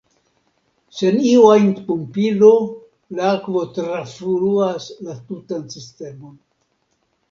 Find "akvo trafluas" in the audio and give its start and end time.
3.37-4.93